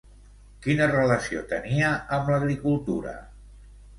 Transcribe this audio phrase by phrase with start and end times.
[0.67, 3.17] Quina relació tenia amb l'agricultura?